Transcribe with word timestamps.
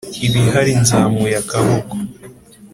ibihari 0.25 0.71
nzamuye 0.81 1.31
akaboko 1.41 1.93